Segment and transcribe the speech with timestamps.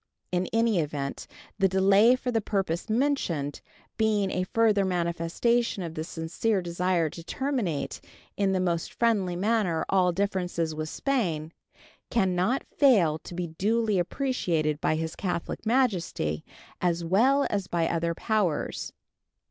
[0.31, 1.27] In any event,
[1.59, 3.61] the delay for the purpose mentioned,
[3.99, 8.01] being a further manifestation of the sincere desire to terminate
[8.35, 11.51] in the most friendly manner all differences with Spain,
[12.09, 16.43] can not fail to be duly appreciated by His Catholic Majesty
[16.81, 18.93] as well as by other powers.